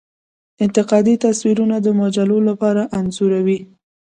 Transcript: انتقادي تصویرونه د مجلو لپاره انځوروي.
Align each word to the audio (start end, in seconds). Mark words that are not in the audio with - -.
انتقادي 0.65 1.13
تصویرونه 1.25 1.77
د 1.81 1.87
مجلو 2.01 2.37
لپاره 2.49 2.81
انځوروي. 2.99 3.59